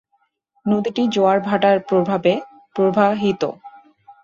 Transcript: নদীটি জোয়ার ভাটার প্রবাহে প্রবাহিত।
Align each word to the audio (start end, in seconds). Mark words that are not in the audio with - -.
নদীটি 0.65 1.03
জোয়ার 1.07 1.37
ভাটার 1.39 1.77
প্রবাহে 1.87 2.35
প্রবাহিত। 2.75 3.41